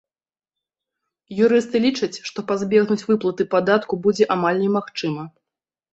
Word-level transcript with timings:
Юрысты 1.47 1.77
лічаць, 1.85 2.17
што 2.29 2.39
пазбегнуць 2.53 3.07
выплаты 3.11 3.43
падатку 3.55 3.93
будзе 4.07 4.23
амаль 4.37 4.57
немагчыма. 4.65 5.23